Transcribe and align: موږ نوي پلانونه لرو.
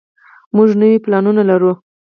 موږ 0.55 0.69
نوي 0.81 0.97
پلانونه 1.05 1.41
لرو. 1.49 1.73